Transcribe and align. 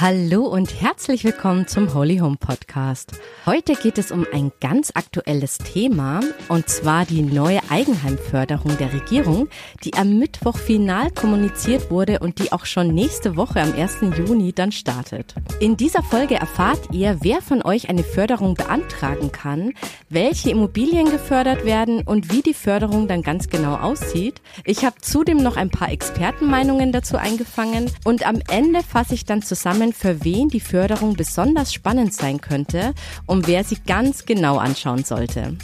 Hallo 0.00 0.46
und 0.46 0.80
herzlich 0.80 1.24
willkommen 1.24 1.66
zum 1.66 1.92
Holy 1.92 2.18
Home 2.18 2.36
Podcast. 2.36 3.18
Heute 3.46 3.74
geht 3.74 3.98
es 3.98 4.12
um 4.12 4.24
ein 4.32 4.52
ganz 4.60 4.92
aktuelles 4.94 5.58
Thema 5.58 6.20
und 6.48 6.68
zwar 6.68 7.04
die 7.04 7.22
neue 7.22 7.58
Eigenheimförderung 7.68 8.78
der 8.78 8.92
Regierung, 8.92 9.48
die 9.82 9.94
am 9.94 10.16
Mittwoch 10.16 10.56
final 10.56 11.10
kommuniziert 11.10 11.90
wurde 11.90 12.20
und 12.20 12.38
die 12.38 12.52
auch 12.52 12.64
schon 12.64 12.94
nächste 12.94 13.34
Woche 13.34 13.60
am 13.60 13.72
1. 13.72 13.98
Juni 14.16 14.52
dann 14.52 14.70
startet. 14.70 15.34
In 15.58 15.76
dieser 15.76 16.04
Folge 16.04 16.36
erfahrt 16.36 16.92
ihr, 16.92 17.16
wer 17.22 17.42
von 17.42 17.62
euch 17.62 17.88
eine 17.88 18.04
Förderung 18.04 18.54
beantragen 18.54 19.32
kann, 19.32 19.72
welche 20.10 20.50
Immobilien 20.50 21.10
gefördert 21.10 21.64
werden 21.64 22.02
und 22.02 22.32
wie 22.32 22.42
die 22.42 22.54
Förderung 22.54 23.08
dann 23.08 23.22
ganz 23.22 23.48
genau 23.48 23.74
aussieht. 23.74 24.40
Ich 24.64 24.84
habe 24.84 25.00
zudem 25.00 25.38
noch 25.38 25.56
ein 25.56 25.70
paar 25.70 25.90
Expertenmeinungen 25.90 26.92
dazu 26.92 27.16
eingefangen 27.16 27.90
und 28.04 28.24
am 28.24 28.40
Ende 28.48 28.84
fasse 28.84 29.14
ich 29.14 29.24
dann 29.24 29.42
zusammen, 29.42 29.87
Namen, 29.88 29.92
für 29.92 30.24
wen 30.24 30.48
die 30.48 30.60
Förderung 30.60 31.14
besonders 31.14 31.72
spannend 31.72 32.12
sein 32.12 32.40
könnte 32.40 32.94
und 33.26 33.46
wer 33.46 33.64
sie 33.64 33.76
ganz 33.86 34.24
genau 34.24 34.58
anschauen 34.58 35.04
sollte. 35.04 35.56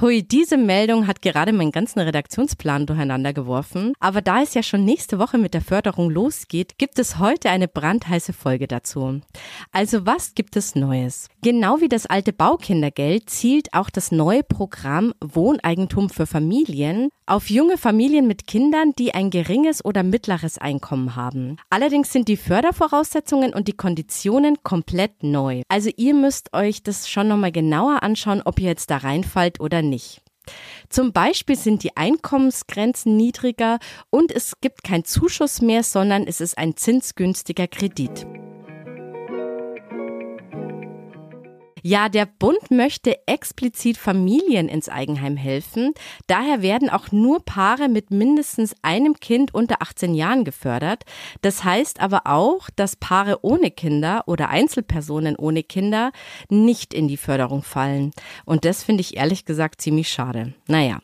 Hui, 0.00 0.24
diese 0.24 0.56
Meldung 0.56 1.06
hat 1.06 1.22
gerade 1.22 1.52
meinen 1.52 1.70
ganzen 1.70 2.00
Redaktionsplan 2.00 2.84
durcheinander 2.84 3.32
geworfen. 3.32 3.92
Aber 4.00 4.22
da 4.22 4.42
es 4.42 4.52
ja 4.52 4.64
schon 4.64 4.84
nächste 4.84 5.20
Woche 5.20 5.38
mit 5.38 5.54
der 5.54 5.60
Förderung 5.60 6.10
losgeht, 6.10 6.78
gibt 6.78 6.98
es 6.98 7.20
heute 7.20 7.48
eine 7.48 7.68
brandheiße 7.68 8.32
Folge 8.32 8.66
dazu. 8.66 9.20
Also 9.70 10.04
was 10.04 10.34
gibt 10.34 10.56
es 10.56 10.74
Neues? 10.74 11.28
Genau 11.42 11.80
wie 11.80 11.88
das 11.88 12.06
alte 12.06 12.32
Baukindergeld 12.32 13.30
zielt 13.30 13.72
auch 13.72 13.88
das 13.88 14.10
neue 14.10 14.42
Programm 14.42 15.14
Wohneigentum 15.20 16.10
für 16.10 16.26
Familien 16.26 17.10
auf 17.26 17.48
junge 17.48 17.78
Familien 17.78 18.26
mit 18.26 18.46
Kindern, 18.46 18.92
die 18.98 19.14
ein 19.14 19.30
geringes 19.30 19.84
oder 19.84 20.02
mittleres 20.02 20.58
Einkommen 20.58 21.16
haben. 21.16 21.56
Allerdings 21.70 22.12
sind 22.12 22.28
die 22.28 22.36
Fördervoraussetzungen 22.36 23.54
und 23.54 23.66
die 23.68 23.72
Konditionen 23.76 24.58
komplett 24.62 25.22
neu. 25.22 25.62
Also 25.68 25.90
ihr 25.96 26.14
müsst 26.14 26.52
euch 26.52 26.82
das 26.82 27.08
schon 27.08 27.28
nochmal 27.28 27.52
genauer 27.52 28.02
anschauen, 28.02 28.42
ob 28.44 28.60
ihr 28.60 28.68
jetzt 28.68 28.90
da 28.90 28.98
reinfallt 28.98 29.60
oder 29.60 29.80
nicht. 29.88 30.20
Zum 30.88 31.12
Beispiel 31.12 31.56
sind 31.56 31.82
die 31.82 31.96
Einkommensgrenzen 31.96 33.16
niedriger 33.16 33.78
und 34.10 34.30
es 34.30 34.60
gibt 34.60 34.84
keinen 34.84 35.04
Zuschuss 35.04 35.62
mehr, 35.62 35.82
sondern 35.82 36.26
es 36.26 36.40
ist 36.40 36.58
ein 36.58 36.76
zinsgünstiger 36.76 37.66
Kredit. 37.66 38.26
Ja, 41.86 42.08
der 42.08 42.24
Bund 42.24 42.70
möchte 42.70 43.18
explizit 43.26 43.98
Familien 43.98 44.70
ins 44.70 44.88
Eigenheim 44.88 45.36
helfen. 45.36 45.92
Daher 46.26 46.62
werden 46.62 46.88
auch 46.88 47.12
nur 47.12 47.44
Paare 47.44 47.90
mit 47.90 48.10
mindestens 48.10 48.74
einem 48.80 49.20
Kind 49.20 49.52
unter 49.52 49.82
18 49.82 50.14
Jahren 50.14 50.44
gefördert. 50.44 51.04
Das 51.42 51.62
heißt 51.62 52.00
aber 52.00 52.22
auch, 52.24 52.70
dass 52.74 52.96
Paare 52.96 53.40
ohne 53.42 53.70
Kinder 53.70 54.24
oder 54.26 54.48
Einzelpersonen 54.48 55.36
ohne 55.36 55.62
Kinder 55.62 56.12
nicht 56.48 56.94
in 56.94 57.06
die 57.06 57.18
Förderung 57.18 57.62
fallen. 57.62 58.12
Und 58.46 58.64
das 58.64 58.82
finde 58.82 59.02
ich 59.02 59.18
ehrlich 59.18 59.44
gesagt 59.44 59.82
ziemlich 59.82 60.08
schade. 60.08 60.54
Naja. 60.66 61.02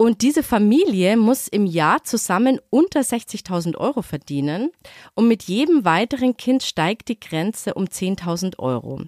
Und 0.00 0.22
diese 0.22 0.44
Familie 0.44 1.16
muss 1.16 1.48
im 1.48 1.66
Jahr 1.66 2.04
zusammen 2.04 2.60
unter 2.70 3.00
60.000 3.00 3.76
Euro 3.76 4.02
verdienen. 4.02 4.70
Und 5.16 5.26
mit 5.26 5.42
jedem 5.42 5.84
weiteren 5.84 6.36
Kind 6.36 6.62
steigt 6.62 7.08
die 7.08 7.18
Grenze 7.18 7.74
um 7.74 7.86
10.000 7.86 8.60
Euro. 8.60 9.00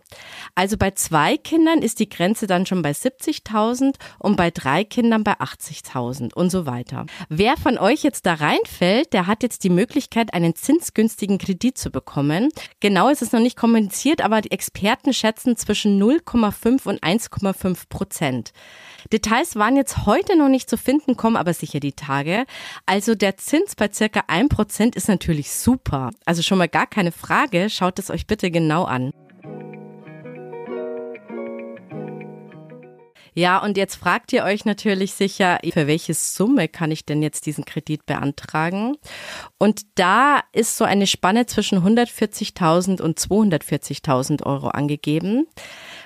Also 0.61 0.77
bei 0.77 0.91
zwei 0.91 1.39
Kindern 1.39 1.81
ist 1.81 2.01
die 2.01 2.11
Grenze 2.11 2.47
dann 2.47 2.67
schon 2.67 2.83
bei 2.83 2.91
70.000 2.91 3.95
und 4.19 4.37
bei 4.37 4.51
drei 4.51 4.85
Kindern 4.85 5.25
bei 5.25 5.33
80.000 5.33 6.35
und 6.35 6.51
so 6.51 6.67
weiter. 6.67 7.07
Wer 7.31 7.57
von 7.57 7.79
euch 7.79 8.03
jetzt 8.03 8.27
da 8.27 8.35
reinfällt, 8.35 9.15
der 9.15 9.27
hat 9.27 9.43
jetzt 9.43 9.65
die 9.65 9.71
Möglichkeit, 9.71 10.35
einen 10.35 10.55
zinsgünstigen 10.55 11.39
Kredit 11.39 11.79
zu 11.79 11.91
bekommen. 11.91 12.51
Genau 12.81 13.09
ist 13.09 13.23
es 13.23 13.33
noch 13.33 13.41
nicht 13.41 13.57
kommuniziert, 13.57 14.21
aber 14.21 14.43
die 14.43 14.51
Experten 14.51 15.15
schätzen 15.15 15.57
zwischen 15.57 15.99
0,5 15.99 16.87
und 16.87 17.03
1,5 17.03 17.89
Prozent. 17.89 18.53
Details 19.15 19.57
waren 19.57 19.77
jetzt 19.77 20.05
heute 20.05 20.37
noch 20.37 20.51
nicht 20.51 20.69
zu 20.69 20.77
finden, 20.77 21.17
kommen 21.17 21.37
aber 21.37 21.55
sicher 21.55 21.81
die 21.81 21.95
Tage. 21.95 22.45
Also 22.85 23.15
der 23.15 23.39
Zins 23.39 23.77
bei 23.77 23.89
circa 23.91 24.25
1% 24.29 24.95
ist 24.95 25.09
natürlich 25.09 25.53
super. 25.53 26.11
Also 26.27 26.43
schon 26.43 26.59
mal 26.59 26.69
gar 26.69 26.87
keine 26.87 27.13
Frage. 27.13 27.71
Schaut 27.71 27.99
es 27.99 28.11
euch 28.11 28.27
bitte 28.27 28.51
genau 28.51 28.85
an. 28.85 29.15
Ja, 33.35 33.59
und 33.59 33.77
jetzt 33.77 33.97
fragt 33.97 34.33
ihr 34.33 34.45
euch 34.45 34.65
natürlich 34.65 35.15
sicher, 35.15 35.59
für 35.73 35.87
welche 35.87 36.15
Summe 36.15 36.69
kann 36.69 36.91
ich 36.91 37.05
denn 37.05 37.23
jetzt 37.23 37.47
diesen 37.47 37.65
Kredit 37.65 38.07
beantragen? 38.07 38.97
Und 39.59 39.83
da 39.95 40.41
ist 40.53 40.77
so 40.77 40.85
eine 40.85 41.07
Spanne 41.07 41.47
zwischen 41.47 41.79
140.000 41.79 43.01
und 43.01 43.19
240.000 43.19 44.45
Euro 44.45 44.69
angegeben. 44.69 45.47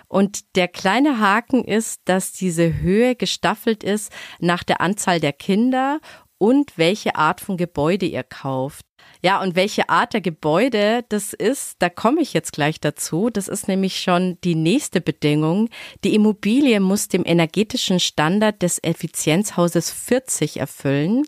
Und 0.08 0.56
der 0.56 0.68
kleine 0.68 1.18
Haken 1.18 1.64
ist, 1.64 2.02
dass 2.04 2.32
diese 2.32 2.80
Höhe 2.80 3.16
gestaffelt 3.16 3.82
ist 3.82 4.12
nach 4.38 4.62
der 4.62 4.80
Anzahl 4.80 5.18
der 5.18 5.32
Kinder 5.32 6.00
und 6.38 6.76
welche 6.76 7.16
Art 7.16 7.40
von 7.40 7.56
Gebäude 7.56 8.06
ihr 8.06 8.22
kauft. 8.22 8.84
Ja, 9.22 9.40
und 9.40 9.56
welche 9.56 9.88
Art 9.88 10.12
der 10.12 10.20
Gebäude 10.20 11.04
das 11.08 11.32
ist, 11.32 11.76
da 11.78 11.88
komme 11.88 12.20
ich 12.20 12.34
jetzt 12.34 12.52
gleich 12.52 12.78
dazu. 12.78 13.30
Das 13.30 13.48
ist 13.48 13.68
nämlich 13.68 14.00
schon 14.00 14.38
die 14.44 14.54
nächste 14.54 15.00
Bedingung. 15.00 15.70
Die 16.04 16.14
Immobilie 16.14 16.78
muss 16.78 17.08
dem 17.08 17.24
energetischen 17.24 18.00
Standard 18.00 18.60
des 18.60 18.82
Effizienzhauses 18.82 19.90
40 19.90 20.60
erfüllen. 20.60 21.24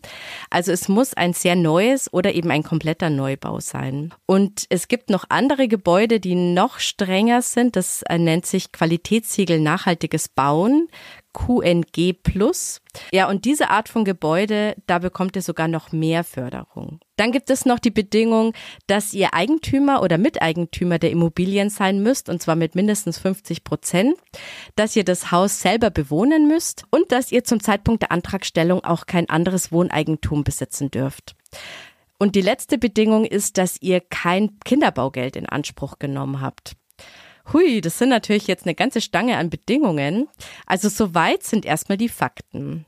Also 0.51 0.73
es 0.73 0.89
muss 0.89 1.15
ein 1.15 1.33
sehr 1.33 1.57
neues 1.57 2.13
oder 2.13 2.35
eben 2.35 2.51
ein 2.51 2.63
kompletter 2.63 3.09
Neubau 3.09 3.61
sein. 3.61 4.13
Und 4.27 4.67
es 4.69 4.89
gibt 4.89 5.09
noch 5.09 5.25
andere 5.31 5.67
Gebäude, 5.67 6.21
die 6.21 6.35
noch 6.35 6.79
strenger 6.79 7.41
sind. 7.41 7.77
Das 7.77 8.05
nennt 8.11 8.45
sich 8.45 8.73
Qualitätssiegel 8.73 9.59
nachhaltiges 9.59 10.29
Bauen. 10.29 10.89
QNG 11.37 12.15
Plus. 12.23 12.81
Ja, 13.13 13.29
und 13.29 13.45
diese 13.45 13.69
Art 13.69 13.91
von 13.91 14.07
Gebäude, 14.07 14.75
da 14.87 14.99
bekommt 14.99 15.37
ihr 15.37 15.43
sogar 15.43 15.69
noch 15.69 15.93
mehr 15.93 16.25
Förderung. 16.25 16.99
Dann 17.17 17.31
gibt 17.31 17.51
es 17.51 17.67
noch 17.67 17.79
die 17.79 17.91
Bedingung, 17.91 18.55
dass 18.87 19.13
ihr 19.13 19.35
Eigentümer 19.35 20.03
oder 20.03 20.17
Miteigentümer 20.17 20.99
der 20.99 21.11
Immobilien 21.11 21.69
sein 21.69 22.03
müsst, 22.03 22.31
und 22.31 22.41
zwar 22.41 22.57
mit 22.57 22.75
mindestens 22.75 23.19
50 23.19 23.65
Prozent, 23.65 24.17
dass 24.77 24.97
ihr 24.97 25.05
das 25.05 25.31
Haus 25.31 25.61
selber 25.61 25.91
bewohnen 25.91 26.49
müsst 26.49 26.85
und 26.91 27.13
dass 27.13 27.31
ihr 27.31 27.45
zum 27.45 27.61
Zeitpunkt 27.61 28.01
der 28.01 28.13
Antragstellung 28.13 28.83
auch 28.83 29.05
kein 29.05 29.29
anderes 29.29 29.71
Wohneigentum 29.71 30.43
besitzen 30.43 30.91
dürft. 30.91 31.37
Und 32.19 32.35
die 32.35 32.41
letzte 32.41 32.79
Bedingung 32.79 33.27
ist, 33.27 33.59
dass 33.59 33.81
ihr 33.83 34.01
kein 34.01 34.59
Kinderbaugeld 34.65 35.37
in 35.37 35.47
Anspruch 35.47 35.99
genommen 35.99 36.41
habt. 36.41 36.77
Hui, 37.53 37.81
das 37.81 37.99
sind 37.99 38.09
natürlich 38.09 38.47
jetzt 38.47 38.67
eine 38.67 38.75
ganze 38.75 39.01
Stange 39.01 39.37
an 39.37 39.51
Bedingungen. 39.51 40.29
Also 40.67 40.89
soweit 40.89 41.43
sind 41.43 41.65
erstmal 41.65 41.99
die 41.99 42.09
Fakten. 42.09 42.87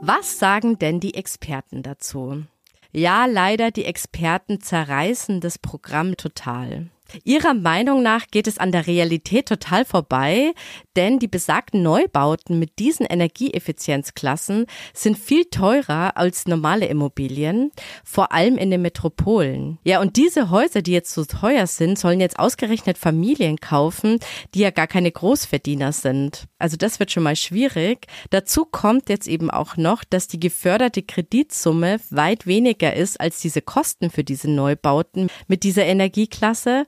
Was 0.00 0.38
sagen 0.38 0.78
denn 0.78 0.98
die 0.98 1.14
Experten 1.14 1.82
dazu? 1.82 2.44
Ja, 2.90 3.26
leider, 3.26 3.70
die 3.70 3.84
Experten 3.84 4.60
zerreißen 4.60 5.40
das 5.40 5.58
Programm 5.58 6.16
total. 6.16 6.90
Ihrer 7.24 7.54
Meinung 7.54 8.02
nach 8.02 8.26
geht 8.30 8.46
es 8.46 8.58
an 8.58 8.72
der 8.72 8.86
Realität 8.86 9.46
total 9.46 9.84
vorbei, 9.84 10.52
denn 10.96 11.18
die 11.18 11.28
besagten 11.28 11.82
Neubauten 11.82 12.58
mit 12.58 12.78
diesen 12.78 13.06
Energieeffizienzklassen 13.06 14.66
sind 14.94 15.18
viel 15.18 15.46
teurer 15.46 16.16
als 16.16 16.46
normale 16.46 16.86
Immobilien, 16.86 17.70
vor 18.04 18.32
allem 18.32 18.56
in 18.56 18.70
den 18.70 18.82
Metropolen. 18.82 19.78
Ja, 19.84 20.00
und 20.00 20.16
diese 20.16 20.50
Häuser, 20.50 20.82
die 20.82 20.92
jetzt 20.92 21.12
so 21.12 21.24
teuer 21.24 21.66
sind, 21.66 21.98
sollen 21.98 22.20
jetzt 22.20 22.38
ausgerechnet 22.38 22.98
Familien 22.98 23.58
kaufen, 23.58 24.18
die 24.54 24.60
ja 24.60 24.70
gar 24.70 24.86
keine 24.86 25.10
Großverdiener 25.10 25.92
sind. 25.92 26.46
Also 26.58 26.76
das 26.76 27.00
wird 27.00 27.10
schon 27.10 27.22
mal 27.22 27.36
schwierig. 27.36 28.06
Dazu 28.30 28.64
kommt 28.64 29.08
jetzt 29.08 29.28
eben 29.28 29.50
auch 29.50 29.76
noch, 29.76 30.04
dass 30.04 30.28
die 30.28 30.40
geförderte 30.40 31.02
Kreditsumme 31.02 31.98
weit 32.10 32.46
weniger 32.46 32.94
ist 32.94 33.20
als 33.20 33.40
diese 33.40 33.62
Kosten 33.62 34.10
für 34.10 34.24
diese 34.24 34.50
Neubauten 34.50 35.28
mit 35.48 35.64
dieser 35.64 35.84
Energieklasse. 35.84 36.86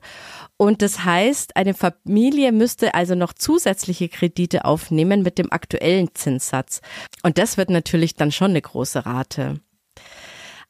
Und 0.57 0.81
das 0.81 1.03
heißt, 1.03 1.57
eine 1.57 1.73
Familie 1.73 2.51
müsste 2.51 2.93
also 2.93 3.15
noch 3.15 3.33
zusätzliche 3.33 4.07
Kredite 4.07 4.63
aufnehmen 4.65 5.21
mit 5.21 5.37
dem 5.37 5.51
aktuellen 5.51 6.09
Zinssatz. 6.13 6.81
Und 7.23 7.37
das 7.37 7.57
wird 7.57 7.69
natürlich 7.69 8.15
dann 8.15 8.31
schon 8.31 8.51
eine 8.51 8.61
große 8.61 9.05
Rate. 9.05 9.59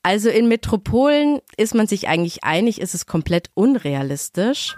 Also 0.01 0.29
in 0.29 0.47
Metropolen 0.47 1.39
ist 1.57 1.75
man 1.75 1.87
sich 1.87 2.07
eigentlich 2.07 2.43
einig, 2.43 2.81
ist 2.81 2.95
es 2.95 3.05
komplett 3.05 3.49
unrealistisch. 3.53 4.75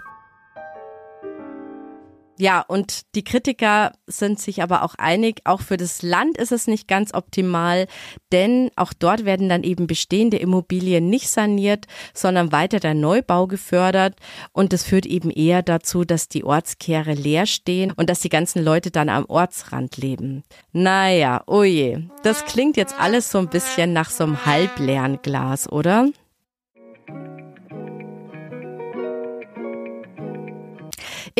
Ja, 2.40 2.60
und 2.60 3.14
die 3.16 3.24
Kritiker 3.24 3.92
sind 4.06 4.38
sich 4.38 4.62
aber 4.62 4.84
auch 4.84 4.94
einig, 4.94 5.40
auch 5.42 5.60
für 5.60 5.76
das 5.76 6.02
Land 6.02 6.38
ist 6.38 6.52
es 6.52 6.68
nicht 6.68 6.86
ganz 6.86 7.12
optimal, 7.12 7.88
denn 8.30 8.70
auch 8.76 8.92
dort 8.92 9.24
werden 9.24 9.48
dann 9.48 9.64
eben 9.64 9.88
bestehende 9.88 10.36
Immobilien 10.36 11.10
nicht 11.10 11.30
saniert, 11.30 11.86
sondern 12.14 12.52
weiter 12.52 12.78
der 12.78 12.94
Neubau 12.94 13.48
gefördert 13.48 14.14
und 14.52 14.72
das 14.72 14.84
führt 14.84 15.04
eben 15.04 15.30
eher 15.30 15.62
dazu, 15.62 16.04
dass 16.04 16.28
die 16.28 16.44
Ortskehre 16.44 17.14
leer 17.14 17.46
stehen 17.46 17.90
und 17.90 18.08
dass 18.08 18.20
die 18.20 18.28
ganzen 18.28 18.62
Leute 18.62 18.92
dann 18.92 19.08
am 19.08 19.24
Ortsrand 19.24 19.96
leben. 19.96 20.44
Naja, 20.72 21.42
oh 21.48 21.64
je, 21.64 22.04
das 22.22 22.44
klingt 22.44 22.76
jetzt 22.76 22.94
alles 23.00 23.32
so 23.32 23.38
ein 23.38 23.48
bisschen 23.48 23.92
nach 23.92 24.10
so 24.10 24.22
einem 24.22 24.46
halbleeren 24.46 25.18
Glas, 25.22 25.68
oder? 25.68 26.06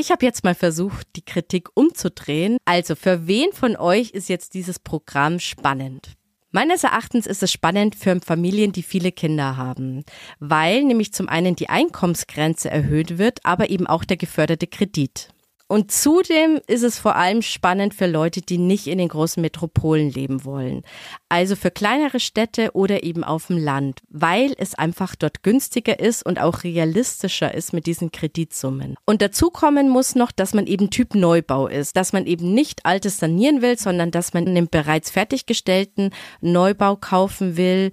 Ich 0.00 0.12
habe 0.12 0.24
jetzt 0.24 0.44
mal 0.44 0.54
versucht, 0.54 1.08
die 1.16 1.24
Kritik 1.24 1.70
umzudrehen. 1.74 2.58
Also 2.64 2.94
für 2.94 3.26
wen 3.26 3.50
von 3.52 3.74
euch 3.74 4.10
ist 4.10 4.28
jetzt 4.28 4.54
dieses 4.54 4.78
Programm 4.78 5.40
spannend? 5.40 6.12
Meines 6.52 6.84
Erachtens 6.84 7.26
ist 7.26 7.42
es 7.42 7.50
spannend 7.50 7.96
für 7.96 8.20
Familien, 8.20 8.70
die 8.70 8.84
viele 8.84 9.10
Kinder 9.10 9.56
haben, 9.56 10.04
weil 10.38 10.84
nämlich 10.84 11.12
zum 11.12 11.28
einen 11.28 11.56
die 11.56 11.68
Einkommensgrenze 11.68 12.70
erhöht 12.70 13.18
wird, 13.18 13.40
aber 13.42 13.70
eben 13.70 13.88
auch 13.88 14.04
der 14.04 14.16
geförderte 14.16 14.68
Kredit. 14.68 15.30
Und 15.69 15.93
zudem 15.93 16.61
ist 16.67 16.82
es 16.82 16.99
vor 16.99 17.17
allem 17.17 17.43
spannend 17.43 17.93
für 17.93 18.06
Leute, 18.06 18.41
die 18.41 18.56
nicht 18.56 18.87
in 18.87 18.97
den 18.97 19.09
großen 19.09 19.43
Metropolen 19.43 20.11
leben 20.11 20.44
wollen. 20.47 20.82
Also 21.29 21.56
für 21.56 21.70
kleinere 21.70 22.20
Städte 22.20 22.70
oder 22.73 23.03
eben 23.03 23.23
auf 23.23 23.49
dem 23.49 23.59
Land, 23.59 24.00
weil 24.09 24.55
es 24.56 24.75
einfach 24.75 25.15
dort 25.15 25.43
günstiger 25.43 26.00
ist 26.00 26.25
und 26.25 26.41
auch 26.41 26.65
realistischer 26.65 27.55
ist 27.55 27.75
mit 27.75 27.87
diesen 27.87 28.11
Kreditsummen. 28.11 28.97
Und 29.05 29.20
dazu 29.20 29.50
kommen 29.50 29.91
muss 29.91 30.15
noch, 30.15 30.32
dass 30.32 30.55
man 30.55 30.67
eben 30.67 30.88
Typ 30.88 31.15
Neubau 31.15 31.67
ist, 31.67 31.97
dass 31.99 32.15
man 32.15 32.25
eben 32.26 32.55
nicht 32.55 32.87
altes 32.87 33.19
sanieren 33.19 33.61
will, 33.61 33.79
sondern 33.79 34.11
dass 34.11 34.32
man 34.32 34.49
einen 34.49 34.69
bereits 34.69 35.11
fertiggestellten 35.11 36.15
Neubau 36.41 36.97
kaufen 36.97 37.59
will 37.59 37.91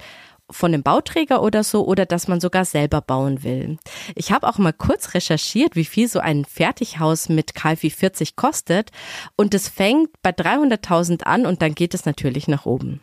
von 0.52 0.74
einem 0.74 0.84
Bauträger 0.84 1.42
oder 1.42 1.64
so 1.64 1.86
oder 1.86 2.06
dass 2.06 2.28
man 2.28 2.40
sogar 2.40 2.66
selber 2.66 3.02
bauen 3.02 3.44
will. 3.44 3.78
Ich 4.16 4.32
habe 4.32 4.48
auch 4.48 4.58
mal 4.58 4.74
kurz 4.74 5.14
recherchiert, 5.14 5.76
wie 5.76 5.86
viel 5.86 6.08
so 6.08 6.20
ein 6.20 6.46
Fertighaus 6.46 7.30
mit 7.30 7.56
KfW 7.56 7.90
40 7.90 8.36
kostet 8.36 8.92
und 9.36 9.54
es 9.54 9.70
fängt 9.70 10.10
bei 10.22 10.32
300.000 10.32 11.24
an 11.24 11.46
und 11.46 11.62
dann 11.62 11.74
geht 11.74 11.94
es 11.94 12.06
natürlich 12.06 12.48
nach 12.48 12.66
oben. 12.66 13.02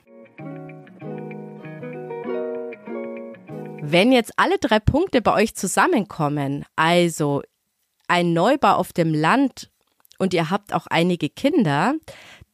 Wenn 3.85 4.13
jetzt 4.13 4.33
alle 4.37 4.59
drei 4.59 4.79
Punkte 4.79 5.21
bei 5.21 5.35
euch 5.35 5.55
zusammenkommen, 5.55 6.65
also 6.77 7.43
ein 8.07 8.33
Neubau 8.33 8.75
auf 8.75 8.93
dem 8.93 9.13
Land 9.13 9.71
und 10.19 10.33
ihr 10.33 10.51
habt 10.51 10.73
auch 10.73 10.87
einige 10.87 11.29
Kinder, 11.29 11.95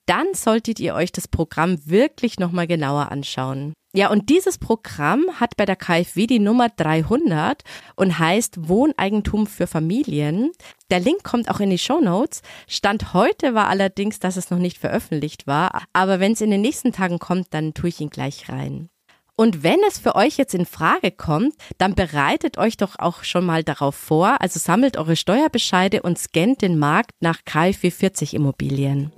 dann 0.07 0.33
solltet 0.33 0.81
ihr 0.81 0.95
euch 0.95 1.13
das 1.13 1.29
Programm 1.29 1.79
wirklich 1.85 2.41
nochmal 2.41 2.67
genauer 2.67 3.13
anschauen. 3.13 3.75
Ja, 3.95 4.11
und 4.11 4.29
dieses 4.29 4.59
Programm 4.59 5.25
hat 5.41 5.57
bei 5.57 5.65
der 5.65 5.77
KfW 5.77 6.27
die 6.27 6.41
Nummer 6.41 6.69
300 6.69 7.63
und 7.97 8.19
heißt 8.19 8.69
Wohneigentum 8.69 9.47
für 9.47 9.67
Familien. 9.67 10.53
Der 10.91 11.01
Link 11.01 11.25
kommt 11.25 11.51
auch 11.51 11.61
in 11.61 11.71
die 11.71 11.79
Show 11.79 11.99
Notes. 12.01 12.43
Stand 12.67 13.15
heute 13.15 13.55
war 13.55 13.69
allerdings, 13.69 14.19
dass 14.21 14.37
es 14.37 14.51
noch 14.51 14.59
nicht 14.59 14.77
veröffentlicht 14.77 15.47
war, 15.47 15.85
aber 15.95 16.21
wenn 16.21 16.33
es 16.33 16.43
in 16.43 16.51
den 16.51 16.61
nächsten 16.61 16.93
Tagen 16.93 17.19
kommt, 17.19 17.47
dann 17.55 17.73
tue 17.73 17.89
ich 17.89 18.01
ihn 18.01 18.11
gleich 18.11 18.51
rein. 18.51 18.91
Und 19.37 19.63
wenn 19.63 19.79
es 19.87 19.99
für 19.99 20.17
euch 20.17 20.37
jetzt 20.37 20.55
in 20.55 20.67
Frage 20.67 21.11
kommt, 21.11 21.55
dann 21.79 21.95
bereitet 21.95 22.59
euch 22.59 22.77
doch 22.77 22.99
auch 22.99 23.23
schon 23.23 23.47
mal 23.47 23.63
darauf 23.63 23.95
vor, 23.95 24.41
also 24.41 24.59
sammelt 24.59 24.99
eure 24.99 25.17
Steuerbescheide 25.17 26.03
und 26.03 26.19
scannt 26.19 26.61
den 26.61 26.79
Markt 26.79 27.13
nach 27.21 27.45
KfW 27.45 27.91
40 27.91 28.35
Immobilien. 28.35 29.13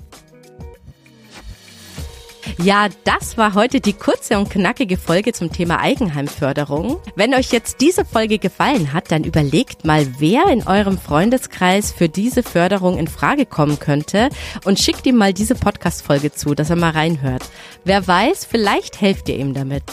Ja, 2.62 2.88
das 3.04 3.36
war 3.36 3.54
heute 3.54 3.80
die 3.80 3.92
kurze 3.92 4.38
und 4.38 4.50
knackige 4.50 4.96
Folge 4.96 5.32
zum 5.32 5.52
Thema 5.52 5.80
Eigenheimförderung. 5.80 6.98
Wenn 7.16 7.34
euch 7.34 7.52
jetzt 7.52 7.80
diese 7.80 8.04
Folge 8.04 8.38
gefallen 8.38 8.92
hat, 8.92 9.10
dann 9.10 9.24
überlegt 9.24 9.84
mal, 9.84 10.06
wer 10.18 10.46
in 10.46 10.66
eurem 10.66 10.98
Freundeskreis 10.98 11.92
für 11.92 12.08
diese 12.08 12.42
Förderung 12.42 12.98
in 12.98 13.08
Frage 13.08 13.46
kommen 13.46 13.78
könnte 13.78 14.28
und 14.64 14.78
schickt 14.78 15.06
ihm 15.06 15.16
mal 15.16 15.32
diese 15.32 15.54
Podcast-Folge 15.54 16.32
zu, 16.32 16.54
dass 16.54 16.70
er 16.70 16.76
mal 16.76 16.90
reinhört. 16.90 17.44
Wer 17.84 18.06
weiß, 18.06 18.44
vielleicht 18.44 19.00
helft 19.00 19.28
ihr 19.28 19.36
ihm 19.36 19.54
damit. 19.54 19.84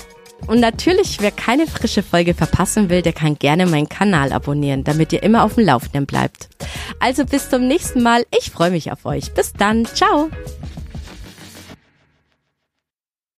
Und 0.46 0.60
natürlich, 0.60 1.20
wer 1.20 1.32
keine 1.32 1.66
frische 1.68 2.04
Folge 2.04 2.34
verpassen 2.34 2.90
will, 2.90 3.02
der 3.02 3.14
kann 3.14 3.40
gerne 3.40 3.66
meinen 3.66 3.90
Kanal 3.90 4.32
abonnieren, 4.32 4.84
damit 4.84 5.12
ihr 5.12 5.24
immer 5.24 5.44
auf 5.44 5.56
dem 5.56 5.66
Laufenden 5.66 6.06
bleibt. 6.06 6.50
Also 7.00 7.26
bis 7.26 7.50
zum 7.50 7.68
nächsten 7.68 8.04
Mal. 8.04 8.24
Ich 8.38 8.52
freue 8.52 8.72
mich 8.72 8.92
auf 8.92 9.06
euch. 9.06 9.34
Bis 9.34 9.54
dann. 9.54 9.86
Ciao. 9.86 10.30